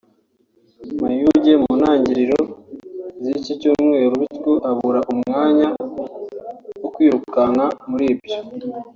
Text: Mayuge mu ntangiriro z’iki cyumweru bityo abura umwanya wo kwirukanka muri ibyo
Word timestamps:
Mayuge 1.01 1.51
mu 1.61 1.71
ntangiriro 1.79 2.39
z’iki 3.23 3.53
cyumweru 3.61 4.13
bityo 4.21 4.53
abura 4.69 4.99
umwanya 5.13 5.67
wo 6.81 6.89
kwirukanka 6.93 7.63
muri 7.89 8.05
ibyo 8.13 8.35